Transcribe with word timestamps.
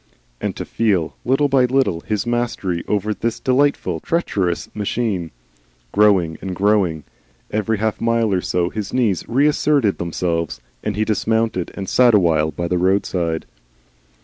And 0.41 0.55
to 0.55 0.65
feel, 0.65 1.15
little 1.23 1.47
by 1.47 1.65
little, 1.65 1.99
his 2.01 2.25
mastery 2.25 2.83
over 2.87 3.13
this 3.13 3.39
delightful, 3.39 3.99
treacherous 3.99 4.67
machine, 4.73 5.29
growing 5.91 6.39
and 6.41 6.55
growing! 6.55 7.03
Every 7.51 7.77
half 7.77 8.01
mile 8.01 8.33
or 8.33 8.41
so 8.41 8.71
his 8.71 8.93
knees 8.95 9.23
reasserted 9.29 9.99
themselves, 9.99 10.59
and 10.83 10.95
he 10.95 11.05
dismounted 11.05 11.69
and 11.75 11.87
sat 11.87 12.15
awhile 12.15 12.49
by 12.49 12.67
the 12.67 12.79
roadside. 12.79 13.45